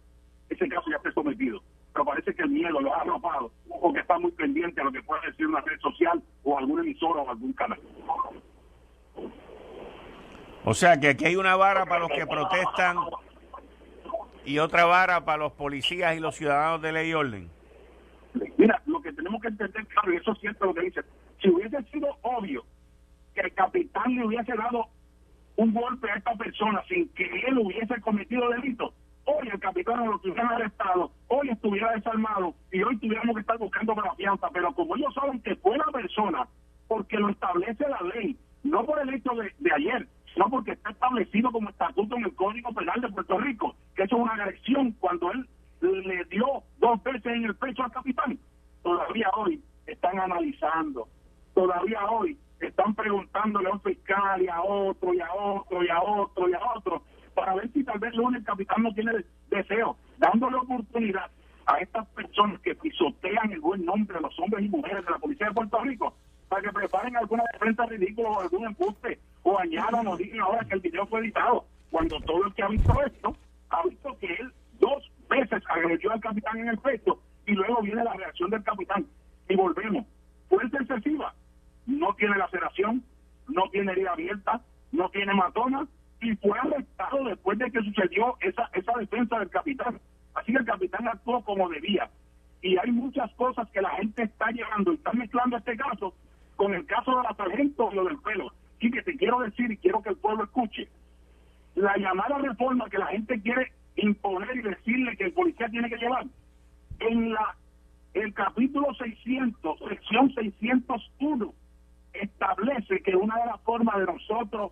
[0.50, 1.62] ese caso ya esté sometido.
[1.94, 5.02] Pero parece que el miedo los ha arropado, porque está muy pendiente a lo que
[5.02, 7.80] pueda decir una red social o algún emisora o algún canal.
[10.66, 12.98] O sea que aquí hay una vara para los que protestan
[14.46, 17.50] y otra vara para los policías y los ciudadanos de ley y orden.
[18.58, 21.02] Mira, lo que tenemos que entender, claro, y eso es cierto lo que dice,
[21.42, 22.64] si hubiese sido obvio
[23.34, 24.88] que el capitán le hubiese dado
[25.56, 28.94] un golpe a esta persona sin que él hubiese cometido delito,
[29.30, 33.96] hoy el capitán lo hubieran arrestado, hoy estuviera desarmado y hoy tuviéramos que estar buscando
[33.96, 36.48] para fianza, pero como ellos saben que fue la persona,
[36.88, 40.90] porque lo establece la ley, no por el hecho de, de ayer, sino porque está
[40.90, 44.92] establecido como estatuto en el Código Penal de Puerto Rico, que eso es una agresión
[45.00, 45.48] cuando él
[45.82, 48.38] le dio dos veces en el pecho al capitán.
[48.84, 51.08] Todavía hoy están analizando,
[51.54, 56.02] todavía hoy están preguntándole a un fiscal y a otro y a otro y a
[56.02, 57.02] otro y a otro
[57.40, 59.14] para ver si tal vez lunes el capitán no tiene
[59.50, 61.32] deseo, dándole oportunidad
[61.66, 65.20] a estas personas que pisotean el buen nombre de los hombres y mujeres de la
[65.20, 66.14] policía de Puerto Rico
[66.50, 70.74] para que preparen alguna defensa ridícula o algún embuste o añadan o digan ahora que
[70.74, 73.36] el video fue editado, cuando todo el que ha visto esto
[73.70, 78.04] ha visto que él dos veces agredió al capitán en el pecho y luego viene
[78.04, 79.06] la reacción del capitán.
[79.48, 80.06] Y volvemos.
[80.50, 81.34] Fuerza excesiva,
[81.86, 83.04] no tiene laceración,
[83.48, 85.88] no tiene herida abierta, no tiene matona
[86.22, 90.00] y fue arrestado después de que sucedió esa, esa defensa del capitán.
[90.36, 92.10] Así que el capitán actuó como debía.
[92.62, 96.14] Y hay muchas cosas que la gente está llevando y está mezclando este caso
[96.56, 98.52] con el caso de la sargento y lo del pelo.
[98.82, 100.90] Y que te quiero decir y quiero que el pueblo escuche.
[101.76, 105.98] La llamada reforma que la gente quiere imponer y decirle que el policía tiene que
[105.98, 106.26] llevar
[107.00, 107.56] en la
[108.14, 111.54] el capítulo 600, sección 601,
[112.14, 114.72] establece que una de las formas de nosotros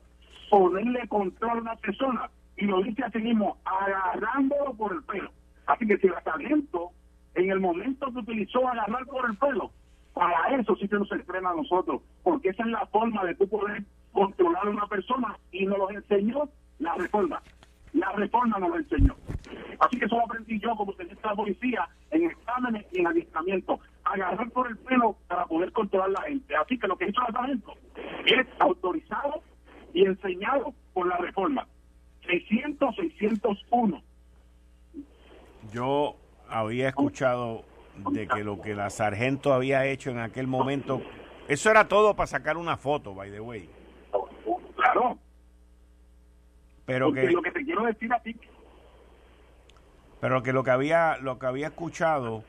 [0.49, 5.31] ponerle control a una persona, y lo dice así mismo, agarrándolo por el pelo.
[5.67, 6.91] Así que si el sargento,
[7.35, 9.71] en el momento que utilizó agarrar por el pelo,
[10.13, 13.47] para eso sí que nos frena a nosotros, porque esa es la forma de tú
[13.47, 17.41] poder controlar a una persona y nos lo enseñó la reforma.
[17.93, 19.15] La reforma nos lo enseñó.
[19.79, 23.79] Así que eso lo aprendí yo como tenista de policía en exámenes y en adiestramiento.
[24.03, 26.55] Agarrar por el pelo para poder controlar a la gente.
[26.55, 27.73] Así que lo que hizo el sargento
[28.25, 29.43] es autorizado
[29.97, 31.67] y enseñado por la reforma.
[32.27, 34.03] 600, 601.
[35.73, 36.15] Yo
[36.47, 37.65] había escuchado
[38.11, 41.01] de que lo que la sargento había hecho en aquel momento,
[41.47, 43.67] eso era todo para sacar una foto, by the way.
[44.75, 45.17] Claro.
[46.85, 48.35] Pero que lo que te quiero decir a ti
[50.19, 52.43] pero que lo que había lo que había escuchado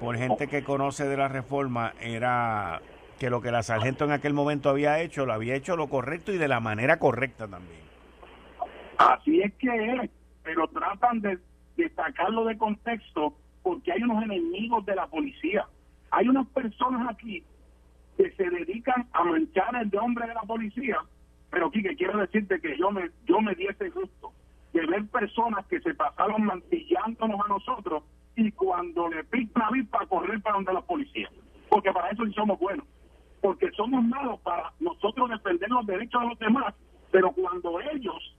[0.00, 2.80] por gente que conoce de la reforma era
[3.18, 6.32] que lo que la sargento en aquel momento había hecho, lo había hecho lo correcto
[6.32, 7.80] y de la manera correcta también.
[8.98, 10.10] Así es que es,
[10.42, 11.38] pero tratan de,
[11.76, 15.66] de sacarlo de contexto porque hay unos enemigos de la policía.
[16.10, 17.42] Hay unas personas aquí
[18.16, 20.98] que se dedican a manchar el nombre de la policía,
[21.50, 24.32] pero aquí que quiero decirte que yo me yo me di ese gusto
[24.72, 28.02] de ver personas que se pasaron mantillándonos a nosotros
[28.36, 31.30] y cuando le pican a para correr para donde la policía.
[31.68, 32.86] Porque para eso sí somos buenos.
[33.46, 36.74] Porque somos malos para nosotros defender los derechos de los demás,
[37.12, 38.34] pero cuando ellos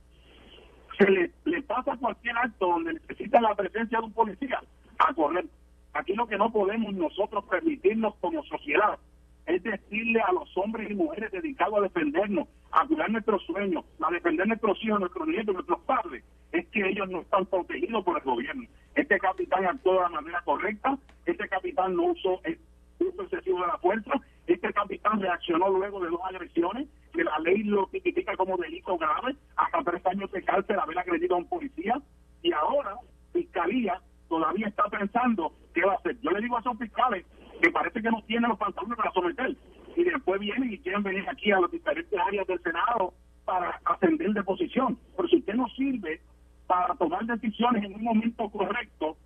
[0.98, 4.62] se les le pasa cualquier acto donde necesitan la presencia de un policía,
[5.00, 5.46] a correr.
[5.94, 9.00] Aquí lo que no podemos nosotros permitirnos como sociedad
[9.46, 14.12] es decirle a los hombres y mujeres dedicados a defendernos, a cuidar nuestros sueños, a
[14.12, 18.26] defender nuestros hijos, nuestros nietos, nuestros padres, es que ellos no están protegidos por el
[18.26, 18.68] gobierno.
[18.94, 22.60] Este capitán actuó de la manera correcta, este capitán no usó el
[23.00, 24.12] uso excesivo de la fuerza,
[24.58, 29.36] este capitán reaccionó luego de dos agresiones, que la ley lo tipifica como delito grave,
[29.56, 32.02] hasta tres años de cárcel haber agredido a un policía,
[32.42, 32.96] y ahora
[33.34, 36.18] Fiscalía todavía está pensando qué va a hacer.
[36.22, 37.26] Yo le digo a esos fiscales
[37.62, 39.56] que parece que no tienen los pantalones para someter,
[39.96, 43.14] y después vienen y quieren venir aquí a las diferentes áreas del Senado
[43.46, 44.98] para ascender de posición.
[45.16, 46.20] Pero si usted no sirve
[46.66, 49.18] para tomar decisiones en un momento correcto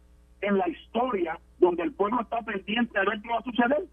[0.41, 3.85] en la historia donde el pueblo está pendiente a ver qué va a suceder,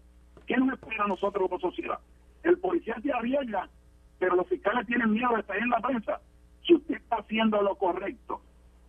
[0.49, 1.99] ¿qué nos espera a nosotros como sociedad?
[2.43, 3.69] El policía se arriesga,
[4.17, 6.19] pero los fiscales tienen miedo de estar en la prensa.
[6.65, 8.41] Si usted está haciendo lo correcto,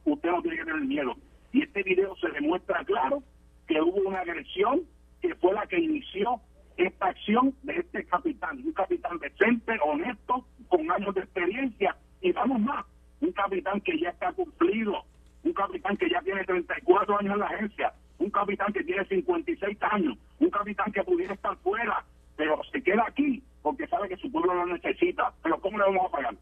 [0.07, 1.15] usted no tiene que tener miedo.
[1.53, 3.23] Y este video se demuestra claro
[3.69, 4.83] que hubo una agresión
[5.21, 6.41] que fue la que inició
[6.79, 12.61] esta acción de este capitán, un capitán decente, honesto, con años de experiencia y vamos
[12.61, 12.87] más,
[13.21, 15.05] un capitán que ya está cumplido,
[15.45, 19.79] un capitán que ya tiene 34 años en la agencia, un capitán que tiene 56
[19.81, 22.05] años, un capitán que pudiera estar fuera,
[22.37, 25.33] pero se queda aquí porque sabe que su pueblo lo necesita.
[25.43, 26.35] Pero ¿cómo le vamos a pagar?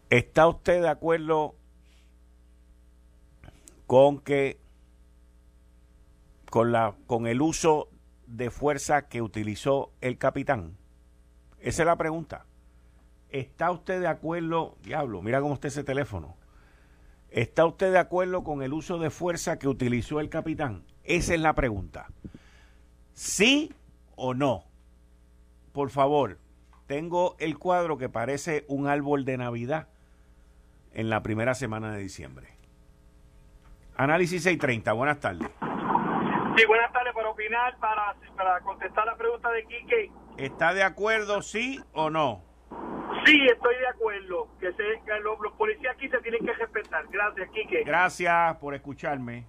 [0.09, 1.55] ¿Está usted de acuerdo
[3.87, 4.64] con que
[6.55, 7.89] con la con el uso
[8.29, 10.77] de fuerza que utilizó el capitán?
[11.59, 12.47] Esa es la pregunta.
[13.29, 16.37] ¿Está usted de acuerdo, diablo, mira cómo está ese teléfono?
[17.29, 20.85] ¿Está usted de acuerdo con el uso de fuerza que utilizó el capitán?
[21.03, 22.07] Esa es la pregunta.
[23.15, 23.75] ¿Sí
[24.15, 24.63] o no?
[25.73, 26.39] Por favor,
[26.87, 29.89] tengo el cuadro que parece un árbol de Navidad
[30.93, 32.47] en la primera semana de diciembre.
[33.97, 35.51] Análisis 630, buenas tardes.
[36.57, 37.13] Sí, buenas tardes.
[37.15, 40.11] Para opinar, para, para contestar la pregunta de Quique.
[40.37, 42.43] ¿Está de acuerdo, sí o no?
[43.25, 44.49] Sí, estoy de acuerdo.
[44.61, 47.07] Que, se, los, policías aquí se tienen que respetar.
[47.09, 47.85] Gracias, Quique.
[47.85, 49.47] Gracias por escucharme.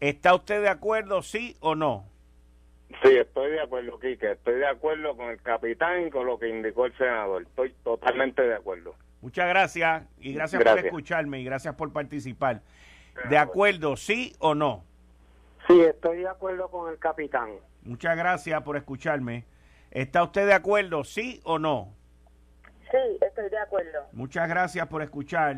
[0.00, 2.06] ¿Está usted de acuerdo, sí o no?
[3.02, 4.32] Sí, estoy de acuerdo, Quique.
[4.32, 7.42] Estoy de acuerdo con el capitán y con lo que indicó el senador.
[7.42, 8.94] Estoy totalmente de acuerdo.
[9.20, 12.60] Muchas gracias y gracias, por escucharme y gracias por participar.
[13.28, 14.84] ¿De acuerdo, sí o no?
[15.68, 17.50] Sí, estoy de acuerdo con el capitán.
[17.82, 19.44] Muchas gracias por escucharme.
[19.90, 21.94] ¿Está usted de acuerdo, sí o no?
[22.90, 24.00] Sí, estoy de acuerdo.
[24.12, 25.56] Muchas gracias por escuchar.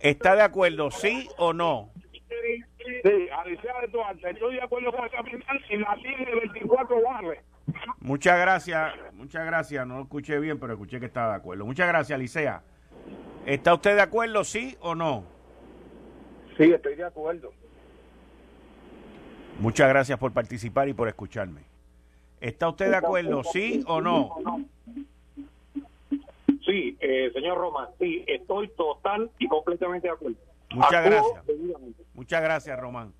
[0.00, 1.90] ¿Está de acuerdo, sí o no?
[1.98, 7.40] Sí, Alicia de estoy de acuerdo con el capitán y la línea de 24 barres.
[8.00, 9.86] Muchas gracias, muchas gracias.
[9.86, 11.64] No lo escuché bien, pero escuché que estaba de acuerdo.
[11.64, 12.62] Muchas gracias, Licea.
[13.46, 15.24] ¿Está usted de acuerdo, sí o no?
[16.56, 17.52] Sí, estoy de acuerdo.
[19.60, 21.62] Muchas gracias por participar y por escucharme.
[22.40, 24.36] ¿Está usted de acuerdo, sí o no?
[26.66, 30.36] Sí, eh, señor Román, sí, estoy total y completamente de acuerdo.
[30.70, 31.44] Muchas gracias.
[32.14, 33.12] Muchas gracias, Román.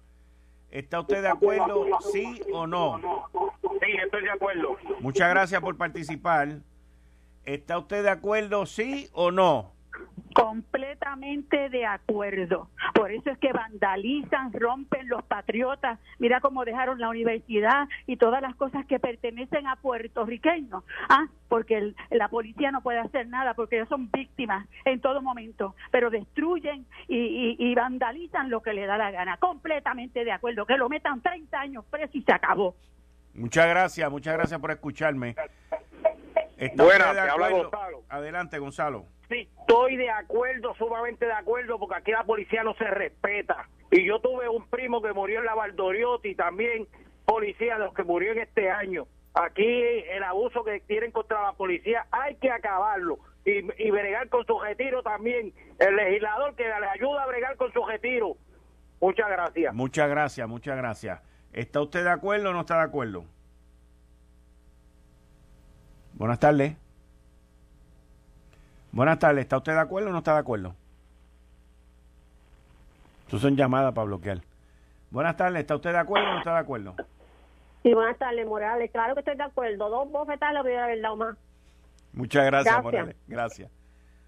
[0.71, 3.01] ¿Está usted de acuerdo, sí o no?
[3.81, 4.77] Sí, estoy de acuerdo.
[5.01, 6.59] Muchas gracias por participar.
[7.45, 9.74] ¿Está usted de acuerdo, sí o no?
[10.35, 12.69] Completamente de acuerdo.
[12.93, 16.01] Por eso es que vandalizan, rompen los patriotas.
[16.19, 20.83] Mira cómo dejaron la universidad y todas las cosas que pertenecen a puertorriqueños.
[21.09, 25.77] Ah, porque la policía no puede hacer nada porque ellos son víctimas en todo momento.
[25.93, 29.37] Pero destruyen y, y vandalizan lo que le da la gana.
[29.37, 30.67] Completamente de acuerdo.
[30.67, 32.75] Que lo metan 30 años preso y se acabó.
[33.35, 35.37] Muchas gracias, muchas gracias por escucharme.
[36.77, 38.03] Buenas, te habla Gonzalo.
[38.09, 39.14] Adelante, Gonzalo.
[39.29, 43.69] Sí, estoy de acuerdo, sumamente de acuerdo, porque aquí la policía no se respeta.
[43.91, 46.87] Y yo tuve un primo que murió en la Valdoriotti, también
[47.25, 49.07] policía de los que murió en este año.
[49.35, 54.47] Aquí el abuso que tienen contra la policía hay que acabarlo y, y bregar con
[54.47, 55.53] su retiro también.
[55.79, 58.37] El legislador que le ayuda a bregar con su retiro.
[59.01, 59.75] Muchas gracias.
[59.75, 61.21] Muchas gracias, muchas gracias.
[61.53, 63.25] ¿Está usted de acuerdo o no está de acuerdo?
[66.15, 66.84] Buenas tardes.
[68.95, 69.43] Buenas tardes.
[69.43, 70.77] ¿Está usted de acuerdo o no está de acuerdo?
[73.23, 74.39] Estos son llamadas para bloquear.
[75.11, 75.63] Buenas tardes.
[75.63, 76.95] ¿Está usted de acuerdo o no está de acuerdo?
[77.83, 78.93] Sí, buenas tardes, Morales.
[78.93, 79.91] Claro que estoy de acuerdo.
[79.91, 81.37] Dos bofetadas le voy a haber dado más.
[82.13, 83.17] Muchas gracias, Morales.
[83.27, 83.69] Gracias.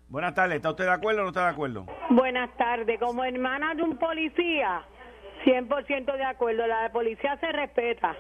[0.08, 0.56] Buenas tardes.
[0.56, 1.86] ¿Está usted de acuerdo o no está de acuerdo?
[2.10, 2.98] Buenas tardes.
[2.98, 4.82] Como hermana de un policía,
[5.44, 6.66] 100% de acuerdo.
[6.66, 8.16] La policía se respeta.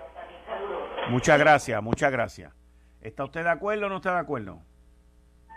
[1.10, 2.52] Muchas gracias, muchas gracias.
[3.00, 4.60] ¿Está usted de acuerdo o no está de acuerdo?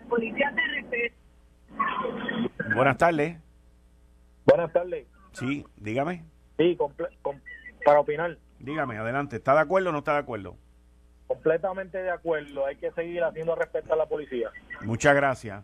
[0.10, 1.16] Policía se respeta.
[2.76, 3.38] Buenas tardes.
[4.46, 5.08] Buenas tardes.
[5.34, 6.26] Sí, dígame.
[6.58, 6.78] Sí,
[7.86, 8.38] para opinar.
[8.60, 9.38] Dígame, adelante.
[9.38, 10.58] ¿Está de acuerdo o no está de acuerdo?
[11.28, 12.66] Completamente de acuerdo.
[12.66, 14.50] Hay que seguir haciendo respeto a la policía.
[14.82, 15.64] Muchas gracias.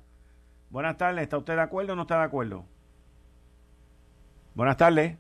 [0.70, 1.24] Buenas tardes.
[1.24, 2.66] ¿Está usted de acuerdo o no está de acuerdo?
[4.54, 5.18] Buenas tardes.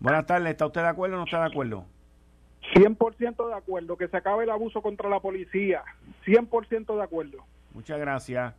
[0.00, 0.50] Buenas tardes.
[0.50, 1.86] ¿Está usted de acuerdo o no está de acuerdo?
[2.72, 5.82] 100% de acuerdo, que se acabe el abuso contra la policía.
[6.24, 7.44] 100% de acuerdo.
[7.72, 8.54] Muchas gracias.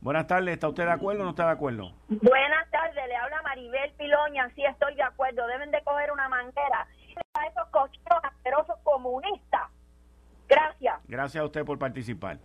[0.00, 1.92] Buenas tardes, ¿está usted de acuerdo o no está de acuerdo?
[2.08, 6.88] Buenas tardes, le habla Maribel Piloña, sí estoy de acuerdo, deben de coger una manguera
[7.34, 9.70] a esos cochinos asquerosos comunistas.
[10.48, 11.00] Gracias.
[11.06, 12.38] Gracias a usted por participar.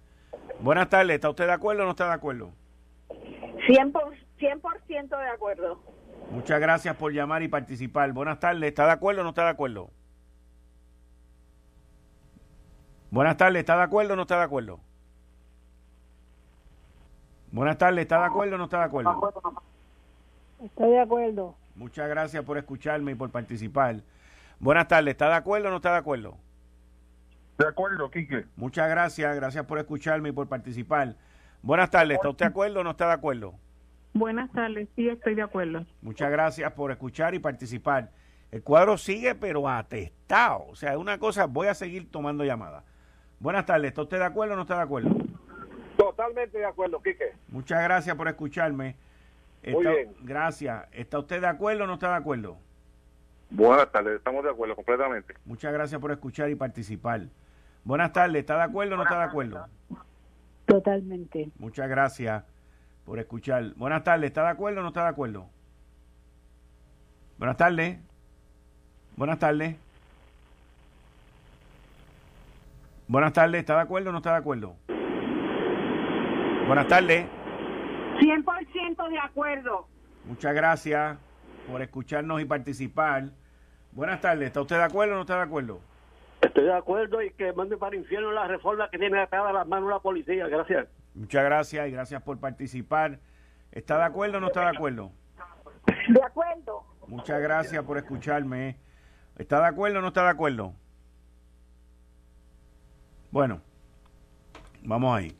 [0.59, 2.51] Buenas tardes, ¿está usted de acuerdo o no está de acuerdo?
[3.09, 5.81] 100%, 100 de acuerdo.
[6.29, 8.11] Muchas gracias por llamar y participar.
[8.11, 9.89] Buenas tardes, ¿está de acuerdo o no está de acuerdo?
[13.09, 14.79] Buenas tardes, ¿está de acuerdo o no está de acuerdo?
[17.51, 19.63] Buenas tardes, ¿está de acuerdo o no está de acuerdo?
[20.61, 21.55] Estoy de acuerdo.
[21.75, 24.01] Muchas gracias por escucharme y por participar.
[24.59, 26.37] Buenas tardes, ¿está de acuerdo o no está de acuerdo?
[27.57, 28.45] De acuerdo, Quique.
[28.55, 31.15] Muchas gracias, gracias por escucharme y por participar.
[31.61, 33.55] Buenas tardes, ¿está usted de acuerdo o no está de acuerdo?
[34.13, 35.85] Buenas tardes, sí estoy de acuerdo.
[36.01, 38.11] Muchas gracias por escuchar y participar.
[38.51, 40.65] El cuadro sigue, pero atestado.
[40.67, 42.83] O sea, es una cosa, voy a seguir tomando llamadas.
[43.39, 45.09] Buenas tardes, ¿está usted de acuerdo o no está de acuerdo?
[45.95, 47.33] Totalmente de acuerdo, Quique.
[47.49, 48.95] Muchas gracias por escucharme.
[49.65, 50.15] Muy bien.
[50.21, 50.87] Gracias.
[50.91, 52.57] ¿Está usted de acuerdo o no está de acuerdo?
[53.49, 55.33] Buenas tardes, estamos de acuerdo completamente.
[55.45, 57.21] Muchas gracias por escuchar y participar.
[57.83, 59.67] Buenas tardes, ¿está de acuerdo o no está de acuerdo?
[60.65, 61.49] Totalmente.
[61.57, 62.43] Muchas gracias
[63.05, 63.73] por escuchar.
[63.75, 65.47] Buenas tardes, ¿está de acuerdo o no está de acuerdo?
[67.37, 67.99] Buenas tardes.
[69.15, 69.77] Buenas tardes.
[73.09, 74.75] Buenas tardes, ¿está de acuerdo o no está de acuerdo?
[76.67, 77.25] Buenas tardes.
[78.19, 79.87] 100% de acuerdo.
[80.25, 81.17] Muchas gracias
[81.71, 83.29] por escucharnos y participar.
[83.93, 85.79] Buenas tardes, ¿está usted de acuerdo o no está de acuerdo?
[86.41, 89.53] Estoy de acuerdo y que mande para el infierno la reforma que tiene acá a
[89.53, 90.47] las manos la policía.
[90.49, 90.87] Gracias.
[91.15, 93.19] Muchas gracias y gracias por participar.
[93.71, 95.11] ¿Está de acuerdo o no está de acuerdo?
[96.09, 96.83] De acuerdo.
[97.07, 98.75] Muchas gracias por escucharme.
[99.37, 100.73] ¿Está de acuerdo o no está de acuerdo?
[103.31, 103.61] Bueno,
[104.83, 105.35] vamos ahí.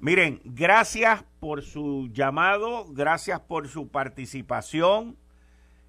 [0.00, 5.16] Miren, gracias por su llamado, gracias por su participación,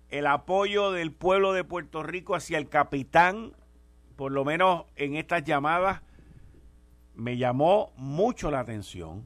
[0.10, 3.54] el apoyo del pueblo de Puerto Rico hacia el capitán,
[4.16, 6.02] por lo menos en estas llamadas,
[7.16, 9.26] me llamó mucho la atención,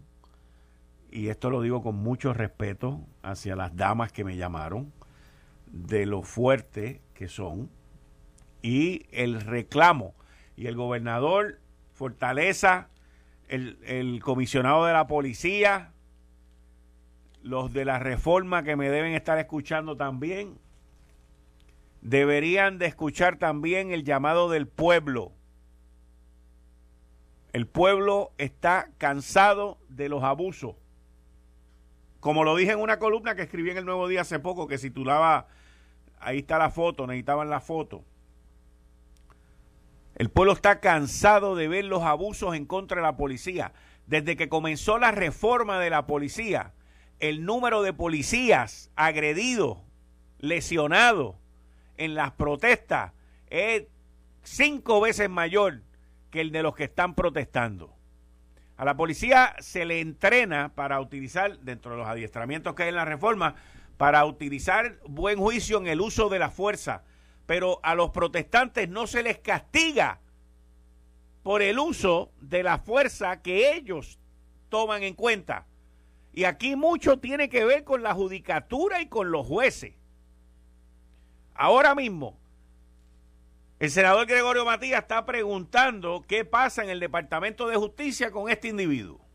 [1.11, 4.93] y esto lo digo con mucho respeto hacia las damas que me llamaron,
[5.67, 7.69] de lo fuerte que son,
[8.61, 10.15] y el reclamo
[10.59, 11.57] y el gobernador
[11.93, 12.89] Fortaleza,
[13.47, 15.93] el, comisionado de la policía,
[17.41, 20.59] los de la reforma que me deben estar escuchando también,
[22.01, 25.31] deberían de escuchar también el llamado del pueblo.
[27.53, 30.75] El pueblo está cansado de los abusos.
[32.19, 34.77] Como lo dije en una columna que escribí en el Nuevo Día hace poco, que
[34.77, 35.47] titulaba,
[36.19, 38.03] ahí está la foto, necesitaban la foto.
[40.19, 43.71] El pueblo está cansado de ver los abusos en contra de la policía.
[44.05, 46.73] desde que comenzó la reforma de la policía,
[47.19, 49.77] el número de policías agredidos,
[50.39, 51.35] lesionados
[51.95, 53.13] en las protestas
[53.51, 53.83] es
[54.41, 55.83] cinco veces mayor
[56.31, 57.95] que el de los que están protestando.
[58.77, 62.95] A la policía se le entrena para utilizar, dentro de los adiestramientos que hay en
[62.95, 63.55] la reforma,
[63.97, 67.03] para utilizar buen juicio en el uso de la fuerza.
[67.49, 70.19] Pero a los protestantes no se les castiga
[71.41, 74.19] por el uso de la fuerza que ellos
[74.69, 75.65] toman en cuenta.
[76.31, 79.95] Y aquí mucho tiene que ver con la judicatura y con los jueces.
[81.55, 82.37] Ahora mismo,
[83.79, 88.67] el senador Gregorio Matías está preguntando qué pasa en el Departamento de Justicia con este
[88.67, 89.27] individuo.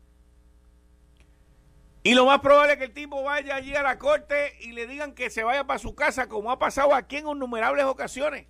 [2.05, 4.85] Y lo más probable es que el tipo vaya allí a la corte y le
[4.85, 8.45] digan que se vaya para su casa, como ha pasado aquí en innumerables ocasiones.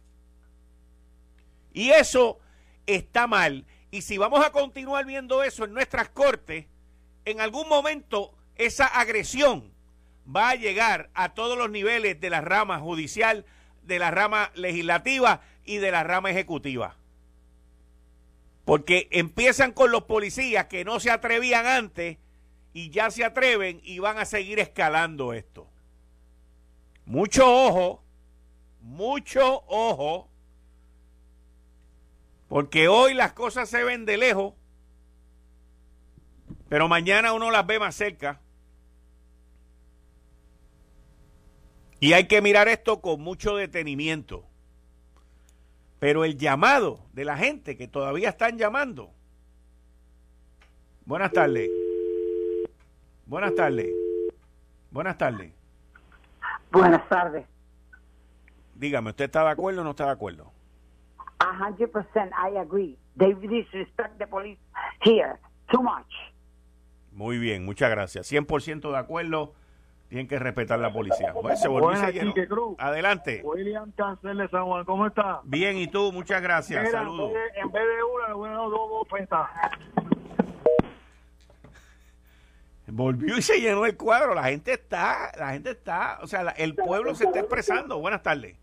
[1.71, 2.37] Y eso
[2.85, 3.65] está mal.
[3.91, 6.65] Y si vamos a continuar viendo eso en nuestras cortes,
[7.23, 9.73] en algún momento esa agresión
[10.27, 13.45] va a llegar a todos los niveles de la rama judicial,
[13.83, 16.97] de la rama legislativa y de la rama ejecutiva.
[18.65, 22.17] Porque empiezan con los policías que no se atrevían antes
[22.75, 25.65] y ya se atreven y van a seguir escalando esto.
[27.05, 28.03] Mucho ojo,
[28.81, 30.29] mucho ojo,
[32.49, 34.55] porque hoy las cosas se ven de lejos,
[36.67, 38.41] pero mañana uno las ve más cerca.
[42.01, 44.45] Y hay que mirar esto con mucho detenimiento.
[45.99, 49.13] Pero el llamado de la gente que todavía están llamando.
[51.05, 51.84] Buenas tardes.
[53.25, 53.93] Buenas tardes.
[54.91, 55.51] Buenas tardes.
[56.71, 57.45] Buenas tardes.
[58.75, 60.51] Dígame, ¿usted está de acuerdo o no está de acuerdo?
[61.39, 62.97] A hundred percent, I agree.
[63.17, 64.59] They disrespect the police
[65.01, 65.37] here
[65.71, 66.11] too much.
[67.11, 68.31] Muy bien, muchas gracias.
[68.31, 69.53] 100% de acuerdo.
[70.09, 71.33] Tienen que respetar la policía.
[71.33, 72.75] Pues se volvió Buenas, Cruz.
[72.77, 73.41] Adelante.
[73.43, 75.41] William Cancel de San Juan, ¿cómo está?
[75.45, 76.83] Bien, y tú, muchas gracias.
[76.83, 77.29] Mira, Saludos.
[77.29, 79.49] En vez, de, en vez de una, le voy a dar dos bofetas.
[82.87, 84.35] Volvió y se llenó el cuadro.
[84.35, 87.99] La gente está, la gente está, o sea, la- el pueblo se está expresando.
[87.99, 88.55] Buenas tardes.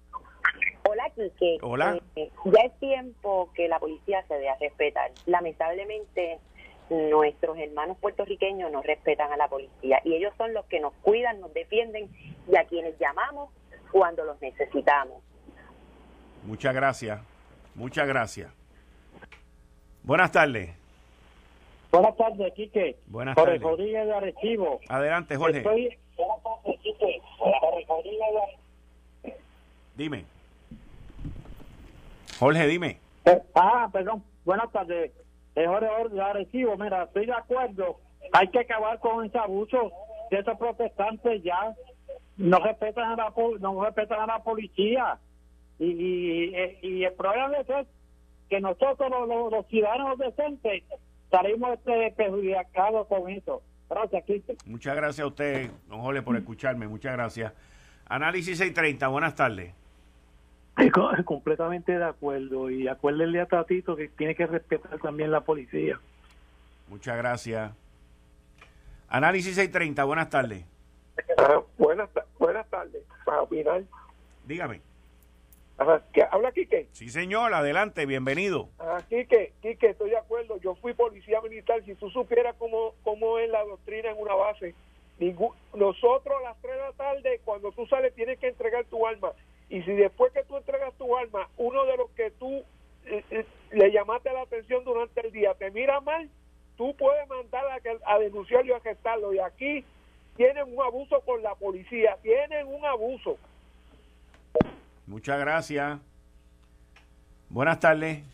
[0.88, 1.58] Hola, Quique.
[1.62, 2.00] Hola.
[2.16, 5.10] Eh, ya es tiempo que la policía se dé a respetar.
[5.26, 6.38] Lamentablemente,
[6.90, 11.40] nuestros hermanos puertorriqueños no respetan a la policía y ellos son los que nos cuidan,
[11.40, 12.10] nos defienden
[12.50, 13.50] y a quienes llamamos
[13.90, 15.22] cuando los necesitamos.
[16.44, 17.20] Muchas gracias.
[17.74, 18.52] Muchas gracias.
[20.02, 20.81] Buenas tardes.
[21.92, 22.96] Buenas tardes, Quique.
[23.06, 23.62] Buenas Jorge tardes.
[23.62, 24.80] Rodríguez de Arecibo.
[24.88, 25.58] Adelante, Jorge.
[25.58, 27.20] Estoy- Buenas tardes, Quique.
[27.38, 28.18] Jorge Rodríguez
[29.24, 29.34] de
[29.96, 30.24] Dime.
[32.38, 32.98] Jorge, dime.
[33.26, 34.22] Eh, ah, perdón.
[34.44, 35.12] Buenas tardes.
[35.54, 36.76] Eh, Jorge de Arecibo.
[36.78, 37.98] Mira, estoy de acuerdo.
[38.32, 39.92] Hay que acabar con ese abuso
[40.30, 41.74] de esos protestantes ya.
[42.38, 45.18] No respetan a la, no respetan a la policía.
[45.78, 47.86] Y, y, eh, y el problema es
[48.48, 50.84] que nosotros, los- los ciudadanos decentes,
[51.32, 53.62] salimos este, perjudicados con eso.
[53.90, 54.56] Gracias, Quique.
[54.66, 56.86] Muchas gracias a usted, don Jorge, por escucharme.
[56.86, 57.52] Muchas gracias.
[58.06, 59.74] Análisis 630, buenas tardes.
[60.78, 62.70] Estoy completamente de acuerdo.
[62.70, 65.98] Y acuérdenle a Tatito que tiene que respetar también la policía.
[66.88, 67.72] Muchas gracias.
[69.08, 70.64] Análisis 630, buenas tardes.
[71.36, 72.08] Ah, buenas,
[72.38, 73.02] buenas tardes.
[73.24, 73.82] Para opinar.
[74.46, 74.91] Dígame.
[75.82, 76.86] Ajá, ¿qué- ¿Habla Quique?
[76.92, 78.68] Sí, señor, adelante, bienvenido.
[78.78, 80.56] Ah, Quique, Quique, estoy de acuerdo.
[80.60, 81.82] Yo fui policía militar.
[81.84, 84.76] Si tú supieras cómo, cómo es la doctrina en una base,
[85.18, 89.04] ningún, nosotros a las 3 de la tarde, cuando tú sales, tienes que entregar tu
[89.04, 89.32] arma.
[89.68, 92.62] Y si después que tú entregas tu arma, uno de los que tú
[93.06, 96.30] eh, eh, le llamaste la atención durante el día te mira mal,
[96.76, 99.34] tú puedes mandar a, que- a denunciarlo y a gestarlo.
[99.34, 99.84] Y aquí
[100.36, 103.36] tienen un abuso con la policía, tienen un abuso.
[105.06, 106.00] Muchas gracias.
[107.48, 108.24] Buenas tardes.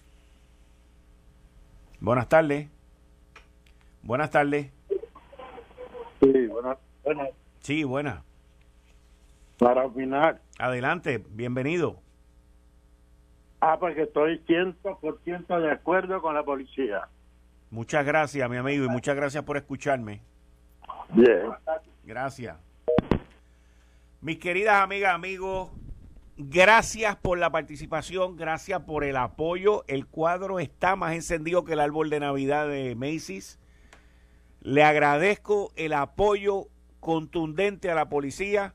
[2.00, 2.68] Buenas tardes.
[4.02, 4.70] Buenas tardes.
[6.20, 6.78] Sí, buenas.
[7.04, 7.28] buenas.
[7.60, 8.22] Sí, buenas.
[9.58, 10.40] Para opinar.
[10.58, 12.00] Adelante, bienvenido.
[13.60, 17.08] Ah, porque estoy 100% de acuerdo con la policía.
[17.70, 20.22] Muchas gracias, mi amigo, y muchas gracias por escucharme.
[21.10, 21.50] Bien.
[22.04, 22.56] Gracias.
[24.20, 25.70] Mis queridas amigas, amigos,
[26.38, 29.84] gracias por la participación, gracias por el apoyo.
[29.88, 33.58] El cuadro está más encendido que el árbol de Navidad de Macy's.
[34.60, 36.68] Le agradezco el apoyo
[37.00, 38.74] contundente a la policía.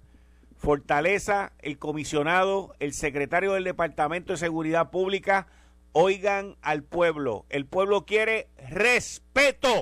[0.55, 5.47] Fortaleza, el comisionado, el secretario del Departamento de Seguridad Pública,
[5.93, 7.45] oigan al pueblo.
[7.49, 9.81] El pueblo quiere respeto.